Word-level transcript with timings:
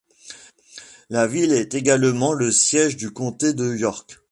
La 1.11 1.27
ville 1.27 1.53
est 1.53 1.75
également 1.75 2.33
le 2.33 2.51
siège 2.51 2.97
du 2.97 3.11
comté 3.11 3.53
de 3.53 3.75
York. 3.75 4.19